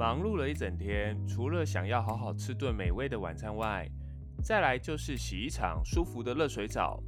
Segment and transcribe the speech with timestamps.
[0.00, 3.86] 忙碌了一整天，除了想要好好吃顿美味的晚餐外，
[4.42, 7.02] 再来就是洗一场舒服的热水澡。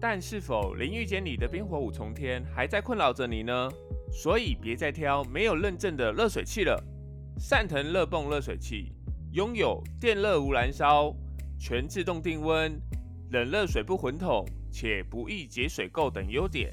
[0.00, 3.68] 但是否淋浴间里的冰火五重天还在困扰着你呢？
[4.12, 6.80] 所以别再挑没有认证的热水器了。
[7.40, 8.92] 善腾热泵热水器
[9.32, 11.12] 拥有电热无燃烧、
[11.58, 12.80] 全自动定温、
[13.32, 16.72] 冷热水不混桶且不易结水垢等优点。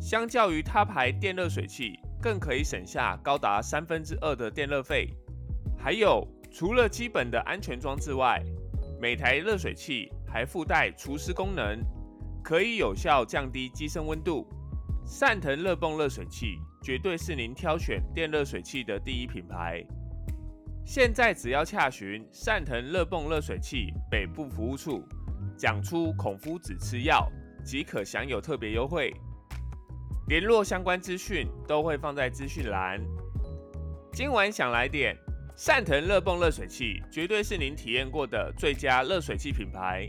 [0.00, 5.12] 相较于他牌电热水器，更可以省下高达三分之二的电热费。
[5.76, 8.40] 还有，除了基本的安全装置外，
[9.00, 11.80] 每台热水器还附带除湿功能。
[12.44, 14.46] 可以有效降低机身温度。
[15.04, 19.84] 善腾热泵热水器绝对是您挑选电热水器的第一品牌。
[20.84, 25.04] 现在只要洽询善腾热泵热水器北部服务处，
[25.56, 27.30] 讲出孔夫子吃药，
[27.64, 29.12] 即可享有特别优惠。
[30.32, 32.98] 联络相关资讯都会放在资讯栏。
[34.14, 35.14] 今晚想来点
[35.54, 40.08] 善腾热泵热水器，绝对是您体验过的最佳热水器品牌。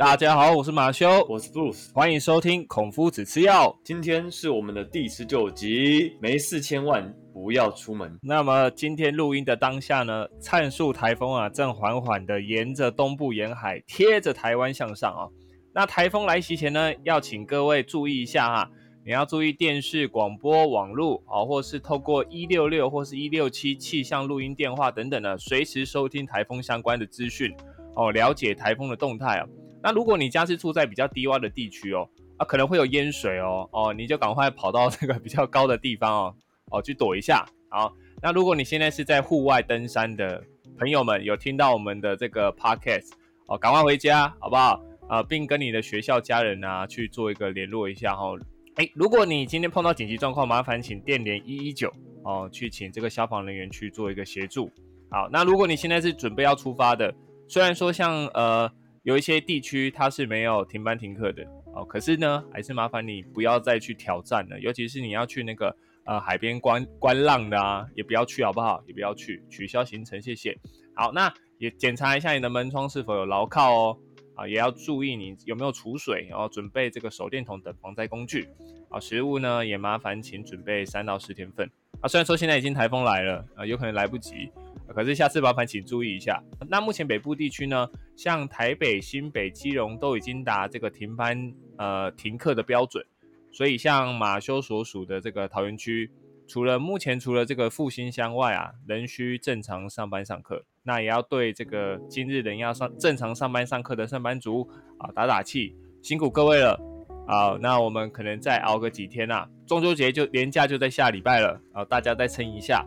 [0.00, 3.78] 大家好，我是马修，我是 Bruce，欢迎收听孔夫子吃药。
[3.84, 8.18] 今天是我们的第十九集，没事千万不要出门。
[8.22, 15.28] 那么今天录音的当下呢，灿数台风啊，正缓缓的沿着东部沿海贴着台湾向上啊。
[15.74, 18.70] 那台风来袭前呢，要请各位注意一下哈，
[19.04, 27.54] 你要注意电视、广播、网络啊，或是透过一六六或是一六七气象录音电话等等呢，随时收听台风相关的资讯
[27.96, 29.46] 哦，了解台风的动态啊。
[29.82, 36.34] 那如果你家是住在比较低洼的地区哦，啊可能会有淹水哦，哦你就赶快跑到这个 比较高的地方哦，
[36.70, 37.46] 哦去躲一下。
[37.70, 40.42] 好，那如果你现在是在户外登山的
[40.78, 43.10] 朋友们，有听到我们的这个 podcast
[43.46, 44.80] 哦，赶快回家好不好？
[45.08, 48.32] 啊，并跟你的学校家人啊去做一个联络一下哈。
[48.76, 51.92] 哎，如果你今天碰到紧急状况，麻烦请电联一一九
[52.22, 54.70] 哦，去请这个消防人员去做一个协助。
[55.10, 57.14] 好，那如果你现在是准备要出发的，
[57.48, 58.70] 虽然说像呃。
[59.02, 61.42] 有一些地区它是没有停班停课的
[61.74, 65.74] 哦，可是呢，还是麻烦你不要再去挑战了，尤其是你要去那个
[66.04, 68.82] 呃海边观观浪的啊，也不要去好不好？
[68.86, 70.58] 也不要去，取消行程，谢谢。
[70.94, 73.98] 好，那也检查一下你的门窗是否有牢靠哦，
[74.34, 78.48] 啊，也要注意你有没有储水，然后准备这个手电筒等防灾工具。
[78.90, 81.70] 啊，食物呢也麻烦请准备三到十天份。
[82.02, 84.50] 啊，虽然说现在已经台风来了，啊，有可能来不及。
[84.88, 86.42] 可是下次麻烦请注意一下。
[86.68, 87.88] 那目前北部地区呢，
[88.22, 93.02] 像台北、新北、基隆都已经达这个停班、呃停课的标准。
[93.50, 96.10] 所以像马修所属的这个桃园区，
[96.46, 100.62] 除了目前除了这个复兴乡外啊，仍需正常上班上课。
[100.82, 106.78] 那也要对这个今日仍要上正常上班上课的上班族啊打打气，辛苦各位了。
[107.26, 112.84] 好，那我们可能再熬个几天呐，中秋节就年假就在下礼拜了啊，大家再撑一下。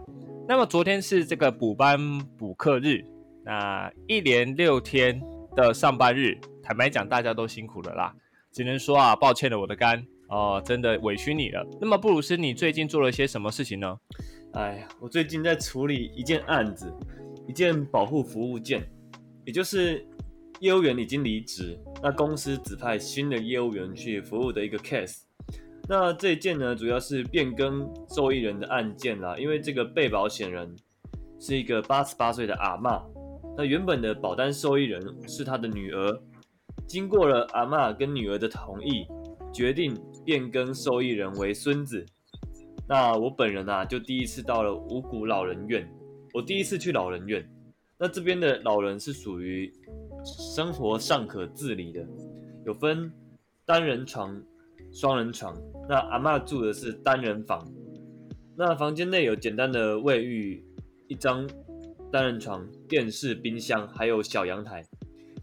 [0.48, 3.04] 那么昨天是这个补班补课日，
[3.46, 5.22] 那一连六天
[5.56, 8.14] 的上班日，坦白讲，大家都辛苦了啦。
[8.52, 11.66] 只能说啊，抱歉了我的肝哦，真的委屈你了。
[11.82, 13.98] 那么布鲁斯，你最近做了些什么事情呢？
[14.54, 16.94] 哎呀，我最近在处理一件案子，
[17.48, 18.88] 一件保护服务件，
[19.46, 20.08] 也就是
[20.60, 25.24] 业务员已经离职，那公司指派新的业务员去服务的一个 case。
[25.90, 29.36] 那这一件呢，主要是变更受益人的案件啦。
[29.38, 30.74] 因为这个被保险人
[31.40, 33.04] 是一个八十八岁的阿嬷，
[33.58, 36.22] 那原本的保单受益人是他的女儿，
[36.88, 39.06] 经过了阿嬷跟女儿的同意，
[39.54, 42.06] 决定变更受益人为孙子。
[42.88, 45.88] 那我本人啊，就第一次到了五谷老人院，
[46.34, 47.48] 我第一次去老人院。
[47.98, 49.72] 那这边的老人是属于
[50.26, 52.06] 生活尚可自理的，
[52.66, 53.12] 有分
[53.66, 54.42] 单人床。
[54.92, 55.58] 双人床，
[55.90, 57.68] 那阿妈住的是单人房，
[58.56, 60.64] 那房间内有简单的卫浴，
[61.08, 61.50] 一张
[62.12, 64.84] 单人床，电视、冰箱，还有小阳台。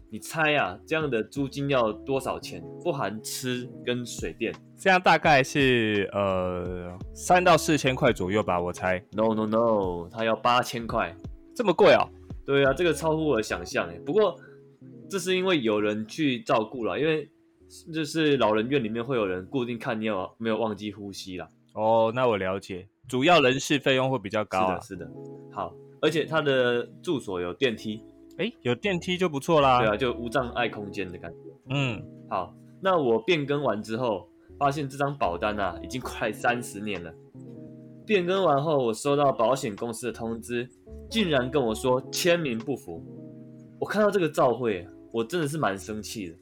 [0.09, 2.63] 你猜啊，这样的租金要多少钱？
[2.81, 9.03] 不含吃跟水电，这样大概是呃三到四千块左右吧，我猜。
[9.11, 11.13] No No No，他要八千块，
[11.53, 12.07] 这么贵啊？
[12.45, 13.99] 对啊，这个超乎我的想象哎。
[14.05, 14.39] 不过
[15.09, 17.29] 这是因为有人去照顾了，因为。
[17.93, 21.47] 就是老人院里面会有人固定看你有没有忘记呼吸啦。
[21.73, 24.77] 哦，那我了解，主要人事费用会比较高。
[24.81, 25.11] 是的，是的。
[25.53, 28.03] 好，而且他的住所有电梯，
[28.37, 29.79] 哎，有电梯就不错啦。
[29.79, 31.37] 对啊，就无障碍空间的感觉。
[31.69, 34.27] 嗯，好，那我变更完之后，
[34.57, 37.13] 发现这张保单啊，已经快三十年了。
[38.05, 40.67] 变更完后，我收到保险公司的通知，
[41.09, 43.01] 竟然跟我说签名不符。
[43.79, 46.35] 我看到这个照会，我真的是蛮生气的，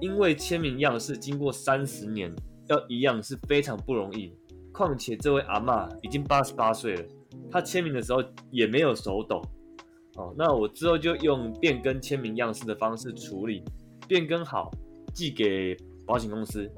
[0.00, 2.30] 因为签名样式经过三十年
[2.68, 4.32] 要一样是非常不容易。
[4.72, 7.04] 况且这位阿嬷已经八十八岁了，
[7.50, 9.42] 他签名的时候也没有手抖。
[10.16, 13.62] 哦，那我之后就用变更签名样式的方式处理，
[14.06, 14.70] 变更好
[15.14, 16.70] 寄给保险公司。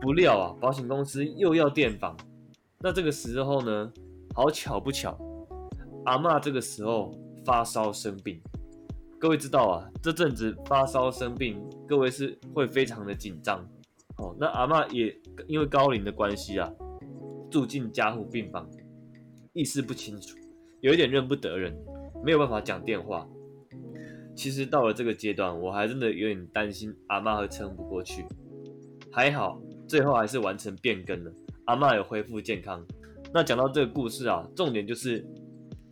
[0.00, 2.16] 不料啊，保险公司又要电访。
[2.78, 3.92] 那这个时候呢，
[4.34, 5.18] 好巧不巧，
[6.04, 7.12] 阿嬷这个时候
[7.44, 8.40] 发烧生病。
[9.18, 13.58] 各位知道啊，这阵子发烧生病，各位是会非常的紧张。
[14.16, 15.14] 哦，那阿嬷也
[15.46, 16.70] 因为高龄的关系啊。
[17.50, 18.64] 住进加护病房，
[19.60, 20.38] 意识不清楚，
[20.80, 21.76] 有一点认不得人，
[22.24, 23.28] 没有办法讲电话。
[24.34, 28.24] 其实到了这个阶段，我还真的有点担心阿妈会撑不过去。
[29.12, 31.30] 还好，最后还是完成变更了，
[31.66, 32.82] 阿妈有恢复健康。
[33.34, 35.22] 那讲到这个故事啊，重点就是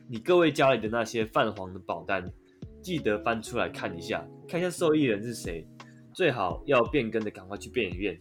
[0.09, 2.25] 你各位家里的那些泛黄的保单，
[2.81, 5.69] 记得翻出来看一下，看一下受益人是谁，
[6.15, 8.17] 最好要变更的赶快去变一变，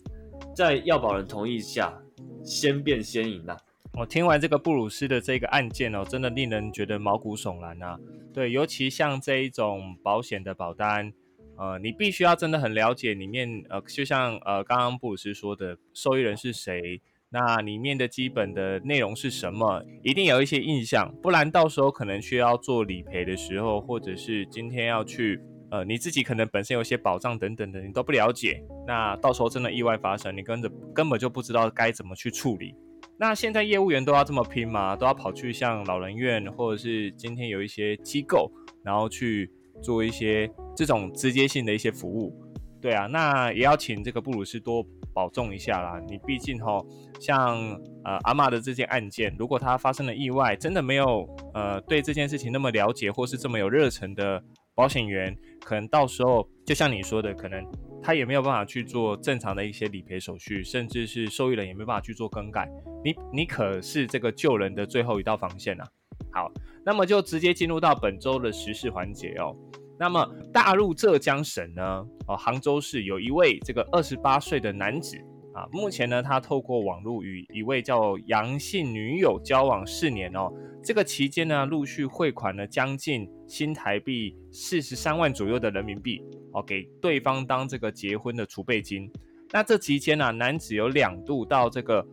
[0.54, 1.98] 在要保人同意下。
[2.44, 3.58] 先变先赢啊！
[3.94, 7.98] 我听完这个布鲁斯的这个案件哦，真的令人觉得毛骨悚然啊。
[8.34, 11.12] 对，尤其像这一种保险的保单，
[11.58, 25.40] 呃，你必须要真的很了解里面，呃，就像呃刚刚布鲁斯说的，受益人是谁，那里面的基本的内容是什么，一定有一些印象，不然到时候可能需要做理赔的时候，或者是今天要去。
[25.70, 32.74] 呃，你自己可能本身有些保障等等的，你都不了解，那到时候真的意外发生，你跟着根本就不知道该怎么去处理。
[33.20, 34.96] 那现在业务员都要这么拼吗？
[34.96, 38.52] 都要跑去像老人院，或者是今天有一些机构，
[38.84, 42.34] 然后去做一些这种直接性的一些服务？
[42.80, 46.00] 对啊，那也要请这个布鲁斯多保重一下啦。
[46.08, 46.80] 你毕竟哈，
[47.20, 47.58] 像
[48.04, 54.44] 呃阿玛的这件案件，如果他发生了意外，真的没有呃对这件事情那么了解，或是这么有热忱的。
[54.76, 55.36] 保险员
[55.66, 57.66] 可能到时候就像你说的，可能
[58.02, 62.70] 他也没有办法去做正常的一些理赔手续，甚至是受益人也没办法去做更改。
[63.04, 65.88] 你你可是这个救人的最后一道防线啊！
[66.32, 66.52] 好，
[66.86, 69.56] 那么就直接进入到本周的时事环节哦。
[70.00, 75.18] 那么大陆浙江省呢，哦杭州市有一位这个二十八岁的男子。
[75.54, 80.54] 啊，目前呢，他透过网络与一位叫杨姓女友交往四年哦。
[80.84, 86.22] 这个期间呢，陆续汇款了将近新台币四十三万左右的人民币
[86.58, 89.12] 哦，给对方当这个结婚的储备金。
[89.52, 92.06] 那这期间呢，男子有两度到这个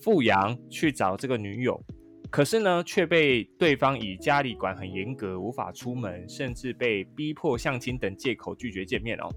[0.00, 1.82] 富阳去找这个女友，
[2.30, 9.28] 可是呢，却被对方以家里管很严格，无法出门，甚至被逼迫相亲等借口拒绝见面哦。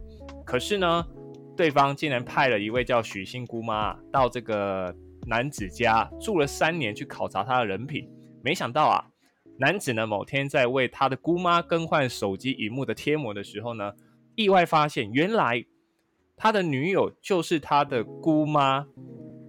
[0.45, 1.05] 可是呢。
[1.57, 4.93] 对方竟然派了一位叫许姓姑妈到这个
[5.25, 8.05] 男子家住了三年，去考察他的人品。
[8.43, 9.07] 没想到啊，
[9.57, 13.93] 男子呢某天在为他的姑妈更换手机荧幕的贴膜的时候呢，
[14.35, 15.65] 意外发现原来
[16.35, 18.85] 他的女友就是他的姑妈。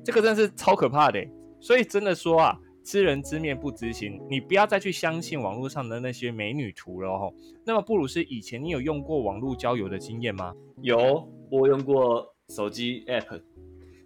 [0.05, 1.27] 这个真是超可怕的。
[1.61, 7.33] 所以真的说啊，知人知面不知心，你不要再去相信网络上的那些美女图了哦。
[7.65, 10.55] 那么布鲁斯，以前你有用过网络交友的经验吗？
[10.83, 11.29] 有。
[11.49, 13.41] 我用过手机 app，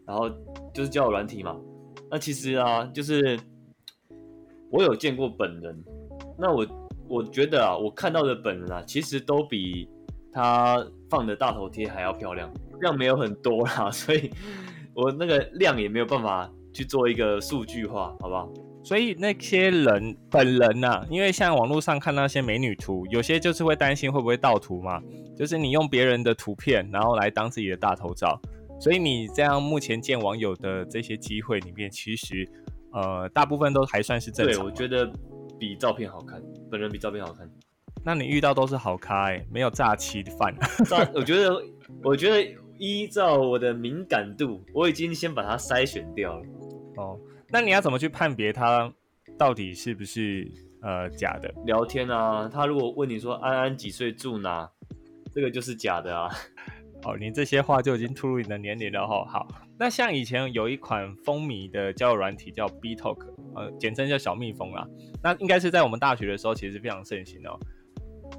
[0.07, 0.29] 然后
[0.75, 1.59] 就是交友软体嘛。
[2.11, 3.41] 那其实啊，就是
[4.71, 5.83] 我有见过本人。
[6.39, 6.67] 那我
[7.09, 9.89] 我觉得啊，我看到的本人啊，其实都比
[10.33, 12.51] 他放的大头贴还要漂亮。
[12.81, 14.31] 量没有很多啦， 所以
[14.95, 18.51] 我那个量也没有办法去做一个数据化，好不好？
[18.83, 24.99] 所以那些人本人呐，因为像网络上看那些美女图，有些就是会担心会不会盗图嘛，
[25.37, 28.41] 就是你用别人的图片，然后来当自己的大头照。
[28.81, 32.49] 所以你这样目前见网友的这些机会里面，其实
[32.93, 34.55] 呃大部分都还算是正常。
[34.57, 35.07] 对，我觉得
[35.59, 37.47] 比照片好看，本人比照片好看。
[38.05, 40.55] 那你遇到都是好咖哎，没有诈欺的犯。
[41.15, 41.63] 我觉得，
[42.03, 46.47] 我觉得依照我的敏感度，我已经先把它筛选掉了。
[46.97, 47.19] 哦。
[47.53, 48.93] 那你要怎么去判别他
[49.37, 50.49] 到底是不是
[50.83, 51.53] 呃假的？
[51.67, 54.71] 聊天啊，他如果问你说安安几岁住哪，
[55.33, 56.31] 这个就是假的啊。
[57.05, 59.25] 哦，你这些话就已经突入你的年龄了哈。
[59.25, 63.27] 好，那像以前有一款风靡的交友软体叫 B Talk，
[63.57, 64.87] 呃，简称叫小蜜蜂啦。
[65.23, 67.59] 那应该是在我们大学的时候其实非常盛行哦。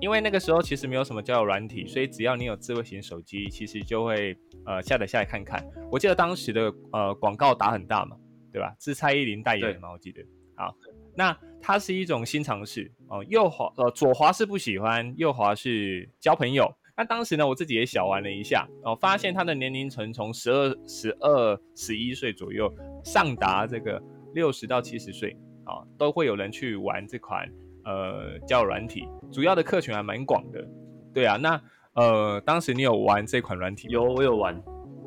[0.02, 5.66] 因为那个时候其实没有什么交友软体，所以只要你有智慧型手机，其实就会呃下载下来看看。
[5.90, 8.18] 我记得当时的呃广告打很大嘛。
[8.54, 8.76] 对吧？
[8.82, 9.90] 是蔡依林代言的嘛？
[9.94, 10.22] 我记得。
[10.58, 10.76] 好，
[11.16, 13.26] 那它是一种新尝试哦。
[13.30, 16.70] 右滑呃左滑是不喜欢，右滑是交朋友。
[16.98, 22.70] 那当时呢，我自己也小玩了一下哦，发现它的年龄层从十二、十二、十一岁左右，
[23.06, 24.04] 上达这个
[24.34, 25.32] 六十到七十岁
[25.64, 27.50] 啊，都会有人去玩这款
[27.86, 30.66] 呃交友软体，主要的客群还蛮广的。
[31.14, 31.62] 对啊，那
[31.94, 33.88] 呃当时你有玩这款软体？
[33.90, 34.62] 有，我有玩。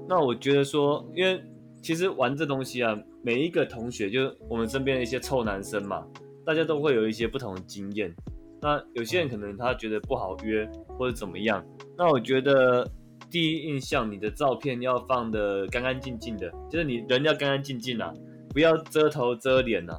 [0.08, 1.42] 那我觉得说，因为
[1.82, 6.06] 其实玩这东西啊，每一个同学就是我们身边的一些臭男生嘛，
[6.44, 8.14] 大家都会有一些不同的经验。
[8.60, 11.64] 那有些人可能他觉得不好约或者怎么样，
[11.96, 12.90] 那我觉得。
[13.30, 18.12] 第一印象，你的照片要放的干干净净的，就是你人要干干净净啊，
[18.50, 19.92] 不要遮头遮脸呐，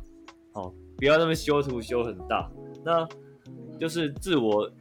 [0.54, 2.50] 好，不要那么修图修很大。
[2.86, 3.08] 那
[3.80, 4.72] 就是自我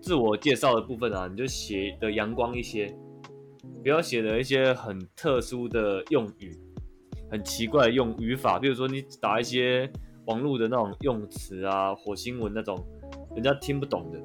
[0.00, 2.96] 自我介绍的部分啊，你就写的阳光一些，
[3.82, 6.56] 不要写的一些很特殊的用语，
[7.30, 9.90] 很奇怪的用语法，比如说你打一些
[10.26, 12.78] 网络的那种用词啊，火星文那种，
[13.34, 14.18] 人家听不懂的，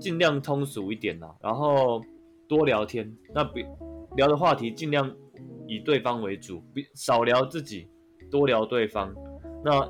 [0.00, 2.02] 尽量通俗一点呐，然后。
[2.48, 3.62] 多聊天，那比
[4.16, 5.14] 聊的话题尽量
[5.66, 7.86] 以对方为主，比少聊自己，
[8.30, 9.14] 多聊对方。
[9.62, 9.86] 那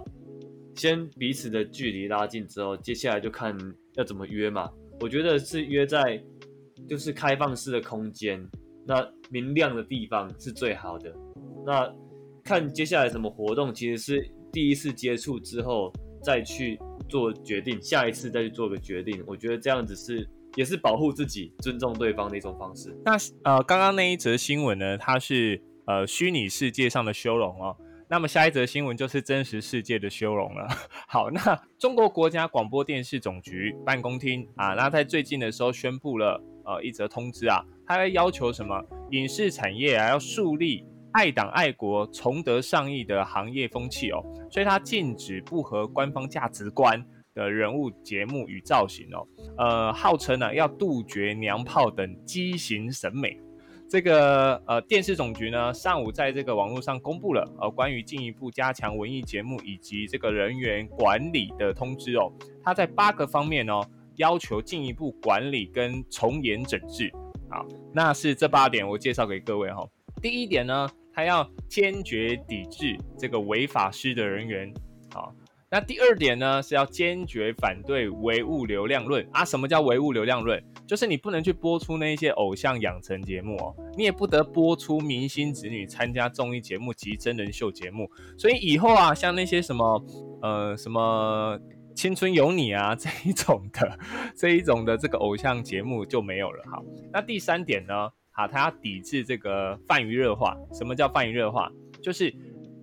[0.78, 3.54] 先彼此的距离拉近之后，接下来就看
[3.96, 4.70] 要怎么约嘛。
[5.00, 6.22] 我觉得是约在
[6.88, 8.42] 就是开放式的空间，
[8.86, 11.12] 那明亮的地方是最好的。
[11.66, 11.92] 那
[12.44, 15.92] 看接下来什么活动，其实是第一次接触之后
[16.22, 19.22] 再去做决定，下一次再去做个决定。
[19.26, 20.26] 我觉得这样子是。
[20.56, 22.92] 也是保护自己、尊重对方的一种方式。
[23.04, 23.12] 那
[23.44, 27.76] 呃，刚刚那一则新闻呢，它是呃虚拟世界上的修容哦。
[28.10, 30.66] 那么下一则新闻就是真实世界的修容了。
[31.06, 47.04] 好，那中国国家广播电视总局办公厅啊，那在最近的时候宣布了呃一则通知啊，它要求什么影视产业啊要树立爱党爱国、崇德尚义的行业风气哦，所以它禁止不合官方价值观。
[47.34, 49.24] 的人物节目与造型哦，
[49.58, 53.38] 呃，号称呢要杜绝娘炮等畸形审美。
[53.88, 62.30] 这个呃电视总局呢上午在这个网络上公布了呃关于进一步加强文艺节目以及这个人员管理的通知哦。
[62.62, 63.82] 它在八个方面哦
[64.16, 67.10] 要求进一步管理跟从严整治。
[67.48, 69.88] 好，那是这八点我介绍给各位哈。
[70.20, 74.70] 第一点呢，它要坚决抵制这个违法失德人员。
[75.12, 75.32] 好。
[75.70, 79.44] 那第二点呢，是要坚决反对唯物流量论啊！
[79.44, 80.58] 什么叫唯物流量论？
[80.86, 88.10] 就是你不能去播出那一些偶像养成节目哦，你也不得播出明星子女参加综艺节目及真人秀节目。
[88.38, 90.02] 所以以后啊，像那些什么
[90.40, 91.60] 呃什么
[91.94, 93.98] 青春有你啊 这一种的
[94.34, 96.64] 这一种的这个偶像节目就没有了。
[96.70, 96.82] 好，
[97.12, 100.56] 那第三点呢，好，他要抵制这个泛娱乐化。
[100.72, 101.70] 什么叫泛娱乐化？
[102.02, 102.34] 就是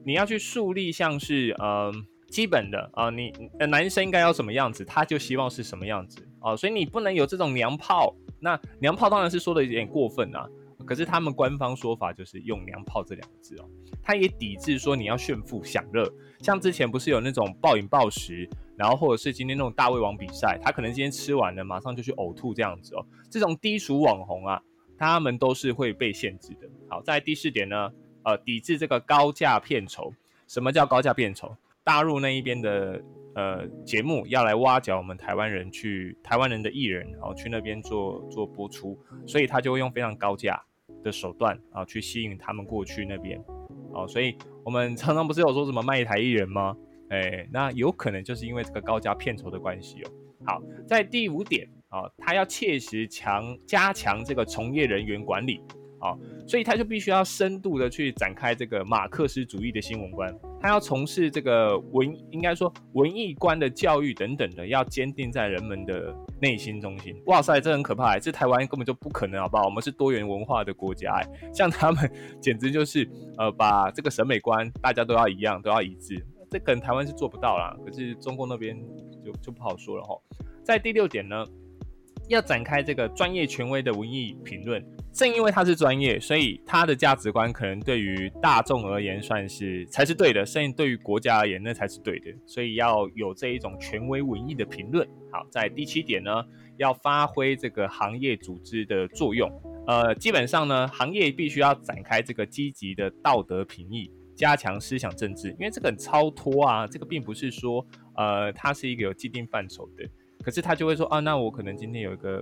[0.05, 2.05] 你要去树立像是嗯。
[2.27, 3.31] 基本的啊，你
[3.69, 8.13] 男生应该要什么样子，他就希望是什么样子啊，所以你不能有这种娘炮。
[8.39, 10.47] 那娘炮当然是说的有点过分啊，
[10.85, 13.69] 可是他们官方说法就是用娘炮这两个字哦。
[14.03, 16.07] 他也抵制说你要炫富享乐，
[16.41, 23.05] 像之前不是有那种暴饮暴食，然后或者是今天那种大胃王比赛，他可能今天吃完了马上就去呕吐这样子哦。
[23.31, 24.61] 这种低俗网红啊，
[24.97, 26.69] 他们都是会被限制的。
[26.87, 27.91] 好，在第四点呢，
[28.23, 30.13] 呃，抵制这个高价片酬。
[30.47, 31.55] 什么叫高价片酬？
[31.85, 32.99] 大陆那一边的
[33.35, 40.59] 呃节目要来挖角我们台湾人去台湾人的艺人，然后去那边做做播出，所以他就会用非常高价
[41.03, 43.39] 的手段啊去吸引他们过去那边，
[43.93, 46.75] 哦，所以我们常常不是有说什么卖台艺人吗？
[47.09, 50.11] 哎，那有可能就是因为这个高价片酬的关系哦。
[50.43, 55.61] 好，在第五点啊，他要切实强加强这个从业人员管理。
[55.97, 56.13] 啊，
[56.45, 60.31] 所以他就必须要深度的去展开这个马克思主义的新闻观，
[60.65, 67.15] 他要从事这个文，应该说文艺观的教育等等的，要坚定在人们的内心中心。
[67.27, 69.65] 哇塞，这很可怕，这台湾根本就不可能，好不好？
[69.65, 71.21] 我们是多元文化的国家，
[71.53, 73.07] 像他们简直就是
[73.37, 76.19] 呃，把这个审美观大家都要一样，都要一致，
[76.49, 77.77] 这可能台湾是做不到啦。
[77.85, 78.75] 可是中共那边
[79.23, 80.19] 就就不好说了哈。
[80.63, 81.45] 在第六点呢？
[82.27, 92.31] 要展开这个专业权威的文艺评论，正因为他是专业，所以他的价值观可能对于大众而言算是才是对的，甚至对于国家而言那才是对的。
[92.45, 95.07] 所以要有这一种权威文艺的评论。
[95.31, 96.31] 好，在第七点呢，
[96.77, 99.49] 要发挥这个行业组织的作用。
[99.87, 110.09] 呃，基本上呢，行业必须要展开这个积极的道德评议，加强思想政治，因为这个很超脱啊，这个并不是说呃，它是一个有既定范畴的。
[110.45, 112.37] 可是他就会说啊，那我可能今天有一个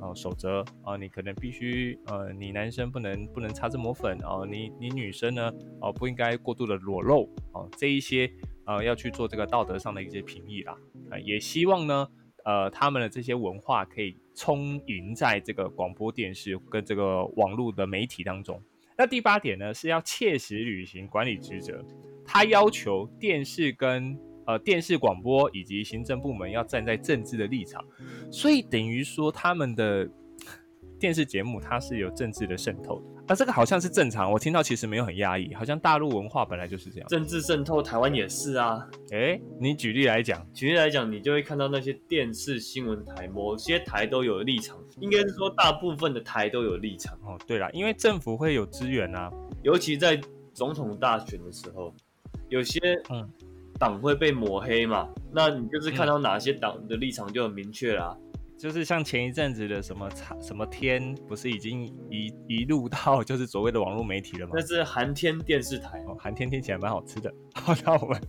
[0.00, 8.28] 哦守则啊，你可能必须呃，你男生不能不能擦这抹粉哦，你你女生呢哦不应该过度的裸露哦，这一些
[8.66, 10.76] 呃要去做这个道德上的一些评议啦
[11.10, 12.08] 啊，也希望呢
[12.44, 18.60] 呃他们的这些文化可以充盈在这个广播电视跟这个网络的媒体当中。
[18.98, 21.84] 那第八点呢是要切实履行管理职责，
[22.26, 27.84] 他要求电视跟呃电视广播以及行政部门要站在政治的立场，
[28.30, 30.08] 所以等于说他们的
[30.98, 33.14] 电视节目它是有政治的渗透的。
[33.26, 37.08] 啊，这个好像是正常，我听到其实没有很压抑，好像大陆文化本来就是这样。
[37.08, 38.86] 政治渗透，台湾也是啊。
[39.12, 47.18] 哎，你举例来讲，举例来讲，你就会看到那些电视新闻台，某些台都有立场，应该是说大部分的台都有立场。
[47.24, 49.32] 哦，对啦，因为政府会有资源啊，
[49.62, 50.20] 尤其在
[50.52, 51.94] 总统大选的时候，
[52.50, 53.26] 有些嗯
[53.78, 58.16] 党会被抹黑嘛，那你就是看到哪些党的立场就很明确啦。
[58.56, 60.08] 就是像前一阵子的什么
[60.40, 64.52] 什么天，不是已经一一路到就是所谓的网络媒体了吗？
[64.54, 67.32] 那是寒天电视台哦，寒天听起来蛮好吃的。
[67.54, 68.20] 好，那我们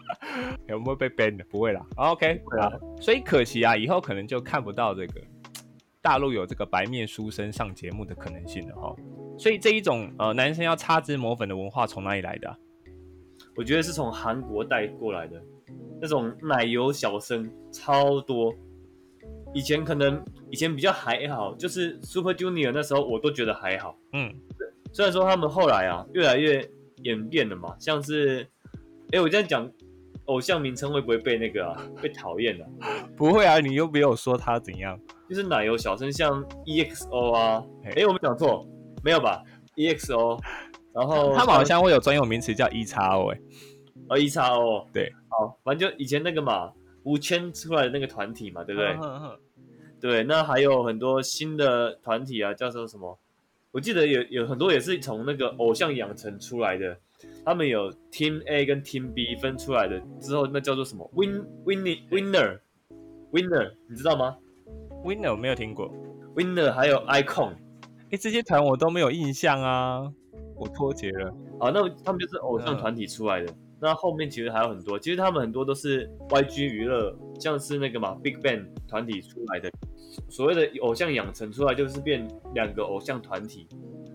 [0.66, 1.44] 有没有被 ban 的？
[1.50, 1.86] 不会啦。
[1.96, 2.72] OK，啊。
[3.00, 5.20] 所以可惜啊，以后可能就看不到这个
[6.00, 8.96] 大陆有这个白面书生上节目的可能性了哈。
[9.38, 12.58] 所以这一种呃男生要擦脂抹粉的文化从哪里来的？
[13.56, 15.42] 我觉得是从韩国带过来的，
[16.00, 18.54] 那种奶油小生超多。
[19.54, 23.96] 以前可能以前比较还好，就是 Super Junior 那时候我都觉得还好。
[24.12, 24.30] 嗯，
[24.92, 26.68] 虽然说他们后来啊越来越
[27.02, 28.46] 演变了嘛，像是，
[29.12, 29.70] 哎，我这样讲，
[30.26, 32.66] 偶像名称会不会被那个被讨厌的？
[33.16, 34.98] 不会啊，你又没有说他怎样，
[35.28, 37.64] 就是奶油小生像 EXO 啊，
[37.96, 38.68] 哎，我们讲错
[39.02, 39.42] 没有吧
[39.76, 40.38] ？EXO，
[40.96, 43.38] 然后他们好像会有专有名词叫 E 叉 O 哎，
[44.08, 46.72] 哦 E 叉 O，对，好，反正就以前那个嘛，
[47.02, 48.96] 五千出来的那个团体嘛，对不对？
[50.00, 53.18] 对，那还有很多新的团体啊，叫做什么？
[53.72, 56.98] 我记得有有很多也是从那个偶像养成出来的，
[57.44, 62.58] 他们有 Team A 跟 Team B 分出来的之后，那叫做什么？Win Winner Winner
[63.32, 64.38] Winner，你知道吗
[65.04, 65.92] ？Winner 我没有听过
[66.34, 67.52] ，Winner 还有 Icon，
[68.10, 70.10] 哎，这些团我都没有印象啊，
[70.56, 71.28] 我脱节了。
[71.60, 73.54] 啊，那他们就是偶像团体出来的。
[73.78, 79.70] 那后面其实还有很多，其实他们很多都是 YG 娱乐，像是那个嘛 Big Bang 团体出来的，
[80.30, 83.68] 所谓的偶像养成出来就是变两个偶像团体。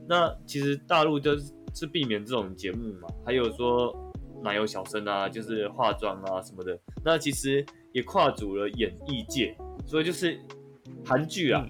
[0.09, 3.95] 那其实大陆就是是避免这种节目嘛，还有说
[4.43, 6.77] 奶油小生啊，就是化妆啊什么的。
[7.05, 10.39] 那其实也跨足了演艺界，所以就是
[11.05, 11.63] 韩剧啊。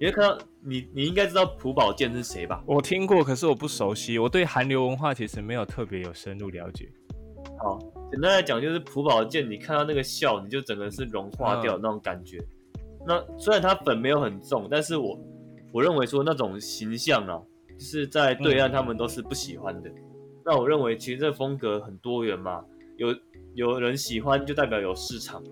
[0.00, 2.62] 你会看到你，你应该知道朴宝剑是谁吧？
[2.66, 4.16] 我听过，可是我不熟悉。
[4.18, 6.88] 我对韩流文化其实没有特别有深入了解。
[7.58, 7.76] 好，
[8.12, 12.38] 简单来讲就是朴宝剑，你看到那个笑，你就整个是融化掉那种感觉。
[13.04, 15.18] 那虽然他粉没有很重，但是我
[15.72, 17.42] 我认为说那种形象啊，
[17.76, 19.90] 就是在对岸他们都是不喜欢的。
[20.44, 22.64] 那我认为其实这风格很多元嘛，
[22.98, 23.08] 有
[23.54, 25.42] 有人喜欢就代表有市场。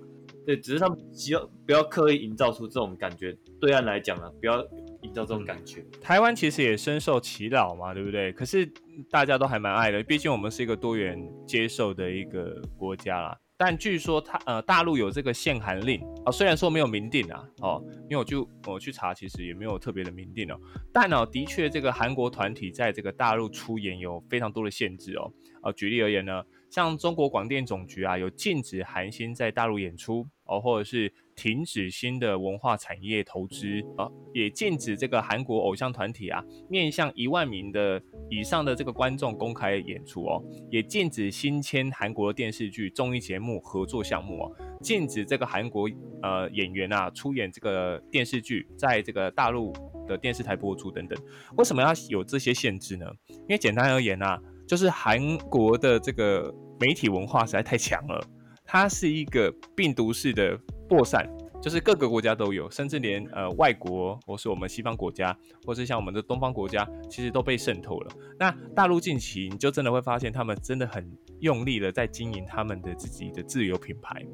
[0.47, 3.37] 对，只是他们希望不要刻意营造出这种感觉。
[3.61, 4.62] 对岸来讲啊，不要
[5.03, 5.85] 营造这种感觉。
[6.01, 8.33] 台湾其实也深受其扰嘛，对不对？
[8.33, 8.71] 可是
[9.11, 13.38] 大家都还蛮爱的，毕竟我们是一个多元接受的一个国家啦。
[13.59, 20.61] 但据说他呃大陆有这个限韩令啊，虽然说没有明定啊，哦，因为我就我去查，其实也没有特别的明定哦。
[20.92, 25.33] 但呢，的确这个韩国团体在这个大陆出演有非常多的限制哦。
[25.62, 26.42] 呃，举例而言呢。
[26.69, 45.88] 像中国广电总局啊，有禁止韩星在大陆演出哦，或者是停止新的文化产业投资啊，也禁止这个韩国偶像团体啊，面向一万名的以上的这个观众公开演出哦，也禁止新签韩国电视剧、综艺节目合作项目哦，禁止这个韩国
[46.22, 49.72] 呃演员啊出演这个电视剧，在这个大陆
[50.09, 51.16] 的电视台播出等等。
[51.57, 53.07] 为什么要有这些限制呢？
[53.29, 54.40] 因为简单而言啊。
[54.66, 58.20] 就是韩国的这个媒体文化实在太强了，
[58.64, 61.29] 它是一个病毒式的扩散，
[61.61, 68.12] 就是各个国家都有，甚至连呃外国或是我们西方国家，或是像我们的东方国家，其实都被渗透了。
[68.38, 74.25] 那大陆近期你就真的会发现，他们真的很用力的在经营他们的自己的自由品牌，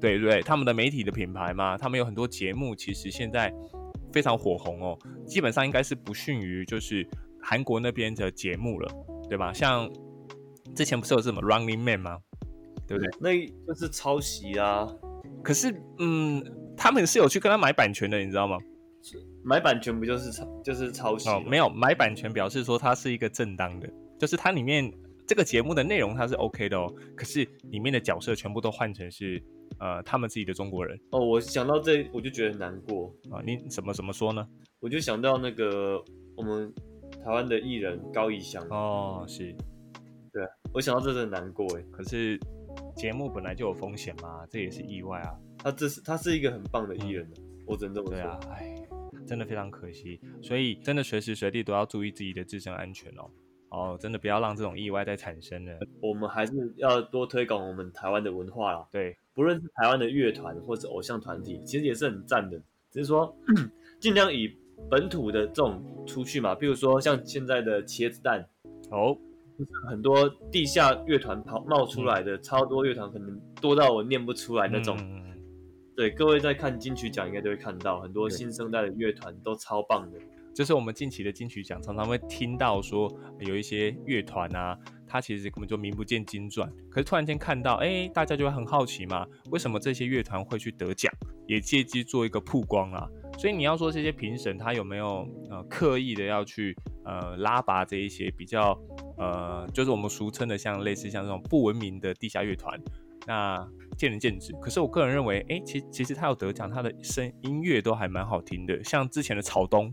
[0.00, 3.52] 对对，他们的媒体的品牌嘛，他们有很多节目，其实现在
[4.12, 7.08] 非常火红哦，基本上应该是不逊于就是
[7.40, 8.88] 韩国那边的节目了。
[9.28, 9.50] 对吧？
[9.50, 9.90] 像
[10.74, 12.18] 之前不是有什么 Running Man 吗？
[12.86, 13.10] 对不对？
[13.18, 14.86] 那就是抄袭啊。
[15.42, 16.42] 可是，嗯，
[16.76, 18.56] 他们是有去跟他买版权的，你知道吗？
[19.44, 21.28] 买版权不就是抄就是抄袭？
[21.28, 24.88] 哦没有买版权表示说它是一个正当的，就是它里面
[25.26, 26.92] 这个节目的内容它是 OK 的哦。
[27.16, 29.42] 可是里面的角色全部都换成是
[29.78, 31.18] 呃他们自己的中国人哦。
[31.18, 33.42] 我想到这我就觉得难过啊。
[33.44, 34.46] 你怎么怎么说呢？
[34.80, 36.02] 我就想到那个
[36.36, 36.72] 我们。
[37.22, 39.54] 台湾的艺人高以翔哦，是，
[40.32, 41.84] 对我想到这真的难过哎。
[41.92, 42.40] 可是
[42.94, 45.34] 节目本来就有风险嘛，这也是意外啊。
[45.58, 47.28] 他这是他是一个很棒的艺人
[47.66, 48.16] 我只能这么说。
[48.16, 48.74] 对啊，哎，
[49.26, 53.30] 真的非常可惜，所以真的随时随地都要注意自己的自身安全哦。
[53.70, 55.78] 哦，真的不要让这种意外再产生了。
[56.00, 58.86] 我们还是要多推广我们台湾的文化啦。
[58.90, 62.58] 对，不论是台湾的乐团或者偶像团体，其实也是很赞的，
[62.90, 63.34] 只是说
[63.98, 64.54] 尽量以
[64.90, 68.46] 本土的这种出去嘛，比如说像现在的茄子蛋，
[68.90, 69.16] 哦，
[69.88, 74.96] 很多地下乐团跑冒出来的，超多乐团可能多到我念不出来那种。
[75.00, 75.22] 嗯
[75.94, 80.18] 对，各位在看金曲奖应该都会看到，很多新生代的乐团都超棒的。
[80.54, 91.12] 就是我们近期的金曲奖，常常会听到说有一些乐团啊，它其实根本就名不见经传，可是突然间看到，哎，大家就会很好奇嘛，为什么这些乐团会去得奖，
[91.46, 93.06] 也借机做一个曝光啊。
[93.38, 98.78] 所以你要说这些评审他有没有呃刻意的要去呃拉拔这一些比较
[99.22, 102.76] 呃，就是我们俗称的像类似像这种不文明的地下乐团，
[103.24, 103.56] 那
[103.96, 104.52] 见仁见智。
[104.60, 109.88] 可是我个人认为，哎，其其实他有得奖，他的声音乐都还蛮好听的，像之前的草东。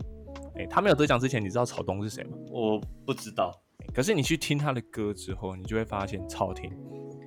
[0.56, 2.36] 哎，他没有得奖之前，你知道草东是谁吗？
[2.50, 3.52] 我不知道，
[3.94, 6.68] 可是你去听他的歌之后，你就会发现超好听。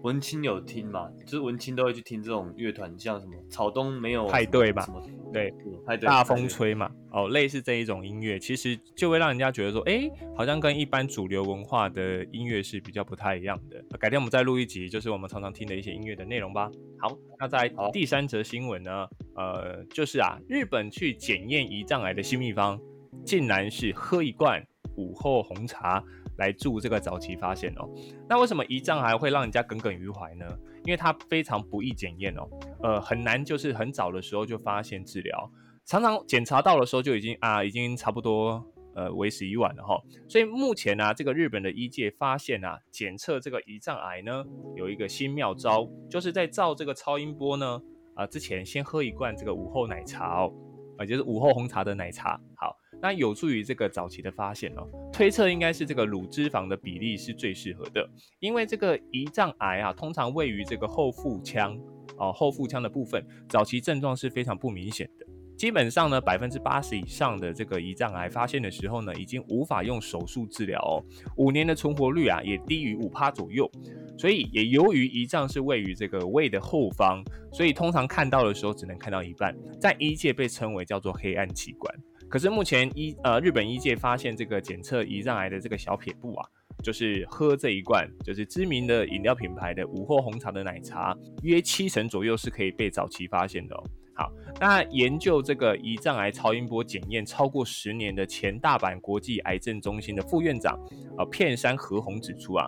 [0.04, 1.10] 文青有听嘛？
[1.26, 4.86] 就是文青都会去听这种乐团，像什么草东没有派对吧
[5.32, 13.98] 对，嗯派对大风吹嘛，哦，类似这一种音乐，其实就会让人家觉得说，哎，好像跟一般主流文化的音乐是比较不太一样的。
[13.98, 16.70] 改天我们再录一集，就是我们常常听的一些音乐的内容吧。
[17.00, 22.78] 好，那在第三则新闻呢，呃，就是啊，日本去检验胰脏癌的新秘方，
[23.26, 24.62] 竟然是喝一罐
[24.98, 26.04] 午后红茶
[26.38, 27.90] 来助这个早期发现哦。
[28.28, 30.46] 那为什么胰脏癌会让人家耿耿于怀呢？
[30.86, 32.48] 因为它非常不易检验哦，
[32.82, 35.50] 呃，很难就是很早的时候就发现治疗，
[35.86, 38.62] 常常检查到的时候就已经啊，已经差不多
[38.94, 39.98] 呃为时已晚了哈。
[40.28, 44.44] 所以目前呢、这个日本的医界发现啊，检测这个胰脏癌呢
[44.76, 47.82] 有一个新妙招，就是在照这个超音波呢
[48.16, 50.54] 啊、之前先喝一罐这个午后奶茶哦，
[50.98, 52.40] 啊、就是午后红茶的奶茶。
[52.58, 54.88] 好，那有助于这个早期的发现哦。
[55.12, 61.78] 推测应该是这个乳脂肪的比例是最适合的，因为这个胰脏癌啊，通常位于这个后腹腔
[62.18, 65.26] 哦，后腹腔的部分，早期症状是非常不明显的。
[65.58, 71.04] 基本上呢，百分之八十以上的这个胰脏癌发现的时候呢，已经无法用手术治疗哦。
[71.38, 73.70] 五年的存活率啊，也低于五趴左右。
[74.18, 81.94] 所以也由于胰脏是位于这个胃的后方，所以通常看到的时候只能看到一半，在医界被称为叫做黑暗器官。
[82.34, 86.50] 可是目前医呃日本医界发现这个检测胰脏癌的这个小撇步啊，
[86.82, 93.84] 就是喝这一罐就是知名的饮料品牌的午后红茶的奶茶，约七成左右是可以被早期发现的哦。
[94.16, 100.74] 好，那研究这个胰脏癌超音波检验超过十年的前大阪国际癌症中心的副院长
[101.16, 102.66] 啊片山和宏指出啊，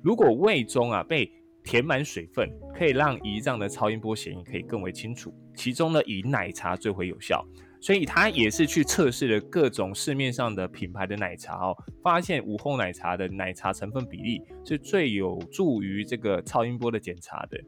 [0.00, 1.28] 如果胃中啊被
[1.64, 7.44] 填满水分，可以让胰脏的超音波显影可以更为清楚，其中呢以奶茶最为有效。
[7.80, 17.58] 所以他也是去测试了各种市面上的品牌的奶茶哦，发现午后奶茶的奶茶成分比例是最有助于这个超音波的检查的。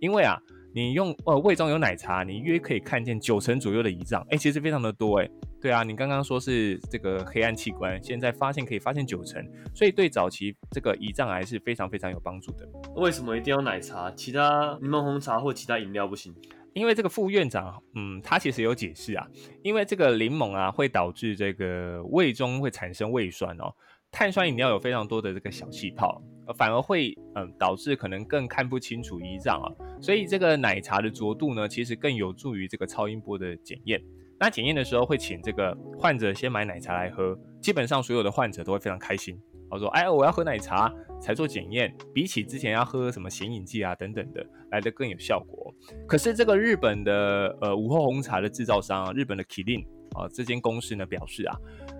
[0.00, 0.40] 因为啊，
[0.74, 5.28] 你用呃胃中有奶茶，你约可以看见九成左右的胰脏，哎，其实非常的多哎。
[5.60, 12.68] 对啊，你刚刚说是这个黑暗器官，现在发现可以发现九成，所以对早期这个胰脏癌是非常非常有帮助的。
[12.94, 14.08] 为什么一定要奶茶？
[14.12, 16.32] 其他柠檬红茶或其他饮料不行？
[16.78, 19.26] 因为这个副院长，嗯，他其实有解释啊，
[19.62, 23.74] 因为这个柠檬啊会导致这个胃中会产生胃酸哦，
[24.12, 26.22] 碳酸饮料有非常多的这个小气泡，
[26.56, 29.68] 反而会嗯导致可能更看不清楚胰脏啊，
[30.00, 34.00] 所以这个奶茶的浊度呢，其实更有助于这个超音波的检验。
[34.40, 39.36] 那检验的时候会请这个患者先买奶茶来喝，基本上所有的患者都会非常开心。
[39.70, 45.74] 我说，哎，我要喝奶茶才做检验，比起之前要喝什么显影剂啊等等的，来的更有效果。
[46.06, 51.56] 可是这个日本的呃午后红茶的制造商，日本的 Kirin 啊这间公司呢表示啊，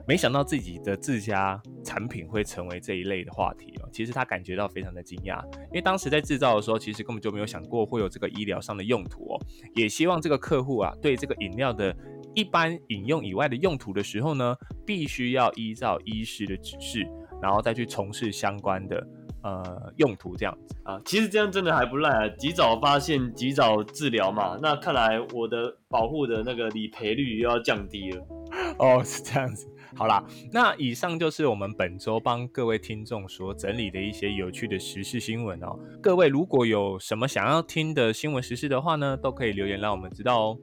[0.07, 3.89] 没想到自己的自家产品会成为这一类的话题哦。
[3.93, 9.41] 其实他感觉到非常的惊讶，因为当时在制造的时候，其实根本就没有想过会有这个医疗上的用途哦。
[9.75, 11.95] 也希望这个客户啊，对这个饮料的
[12.35, 17.07] 一般饮用以外的用途的时候呢，必须要依照医师的指示，
[17.41, 19.07] 然后再去从事相关的
[19.43, 20.77] 呃用途这样子。
[20.85, 24.59] 啊，其实这样真的还不赖啊，及早发现，及早治疗嘛。
[24.61, 28.27] 那看来我的保护的那个理赔率又要降低了。
[28.79, 29.67] 哦，是这样子。
[29.97, 30.23] 好啦，
[30.53, 35.79] 那以上就是我们本周帮各位听众所整理的一些有趣的时事新闻哦。
[36.03, 40.59] 各位如果有什么想要听的新闻时事的话呢，都可以留言让我们知道哦。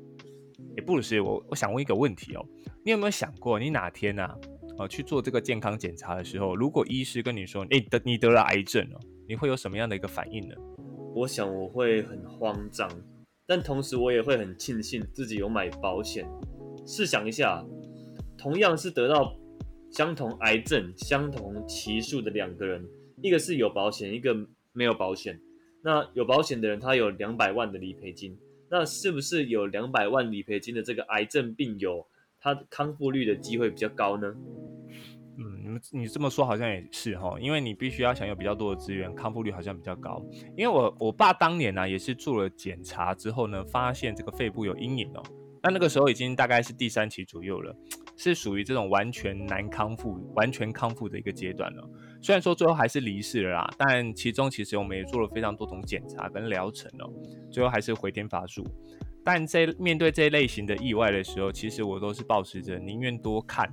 [0.77, 2.45] 诶，布鲁斯，我我想问一个问题哦，
[2.83, 4.35] 你有没有想过，你哪天啊，
[4.77, 10.55] 呃，去做这个健康检查的时候，如果医师跟你说，你，得你得了癌症哦，你会有什么样的一个反应呢？
[11.15, 12.89] 我想我会很慌张，
[13.47, 16.27] 但同时我也会很庆幸自己有买保险。
[16.85, 17.65] 试想一下，
[18.37, 19.33] 同样是得到
[19.91, 22.85] 相同癌症、相同期数的两个人，
[23.21, 24.35] 一个是有保险，一个
[24.73, 25.39] 没有保险。
[25.81, 28.37] 那有保险的人，他有两百万的理赔金，
[28.69, 32.05] 那是不是有两百万理赔金的这个癌症病友，
[32.45, 34.31] 他康复率的机会比较高呢？
[35.39, 40.23] 嗯，你你这么说好像也是哈，因为你必须要享有比较多的资源，康复率好像比较高。
[40.55, 45.23] 因为我我爸当年呢也是做了检查之后呢，发现这个肺部有阴影哦。
[45.63, 47.75] 那那个时候已经大概是第三期左右了，
[48.15, 51.89] 是属于这种完全难康复、完全康复的一个阶段了。
[52.21, 57.11] 虽然说最后还是离世了啦，但其中其实我们也做了非常多种检查跟疗程哦，
[57.51, 58.63] 最后还是回天乏术。
[59.25, 63.67] 但在面对这类型的意外的时候，其实我都是保持着宁愿多看，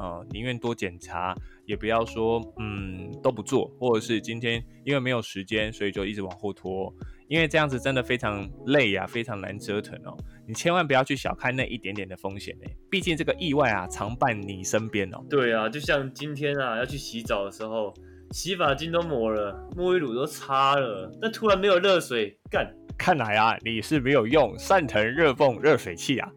[0.00, 6.92] 呃，宁愿多检查，也不要说嗯都不做，或者是今天因为没有时间，所以就一直往后拖。
[7.28, 10.16] 因为这样子真的非常累呀，非常难折腾哦。
[10.48, 15.24] 你千万不要去小看那一点点的风险哎，毕竟这个意外啊常伴你身边哦。
[15.30, 17.94] 对啊，就像今天啊要去洗澡的时候，
[18.32, 22.74] 洗发精都抹了，沐浴乳都擦了，但突然没有热水干。
[23.00, 26.30] 看来啊你是没有用善腾热泵热水器啊。